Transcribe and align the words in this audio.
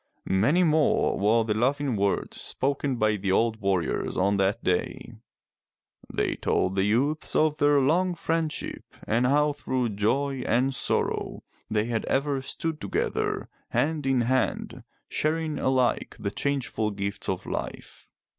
Many 0.25 0.63
more 0.63 1.15
were 1.19 1.43
the 1.43 1.53
loving 1.53 1.95
words 1.95 2.41
spoken 2.41 2.95
by 2.95 3.17
the 3.17 3.31
old 3.31 3.61
warriors 3.61 4.17
on 4.17 4.37
that 4.37 4.63
day. 4.63 5.13
They 6.11 6.37
told 6.37 6.75
the 6.75 6.85
youths 6.85 7.35
of 7.35 7.59
their 7.59 7.79
long 7.79 8.15
friendship 8.15 8.83
and 9.05 9.27
how 9.27 9.53
through 9.53 9.89
joy 9.89 10.41
and 10.43 10.73
sorrow, 10.73 11.43
they 11.69 11.85
had 11.85 12.05
ever 12.05 12.41
stood 12.41 12.81
together, 12.81 13.47
hand 13.69 14.07
in 14.07 14.21
hand, 14.21 14.81
sharing 15.07 15.59
alike 15.59 16.15
the 16.19 16.31
changeful 16.31 16.89
gifts 16.89 17.29
of 17.29 17.45
life. 17.45 18.09